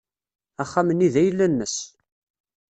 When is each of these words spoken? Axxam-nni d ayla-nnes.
Axxam-nni 0.63 1.09
d 1.13 1.15
ayla-nnes. 1.21 1.75